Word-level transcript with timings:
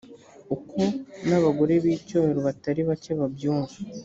uko 0.55 0.79
n’abagore 1.27 1.73
b’icyubahiro 1.83 2.39
batari 2.47 2.81
bake 2.89 3.11
babyumva 3.19 3.75